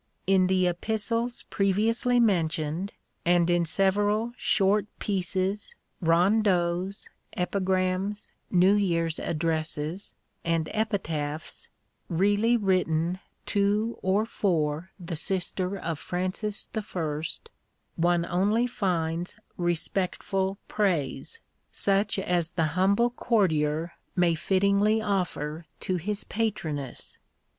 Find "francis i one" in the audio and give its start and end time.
15.99-18.25